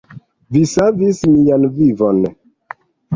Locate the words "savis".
0.69-1.19